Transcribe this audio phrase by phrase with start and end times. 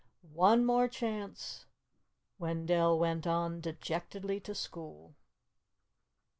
[0.33, 1.67] One more chance!"
[2.39, 5.13] Wendell went on dejectedly to school.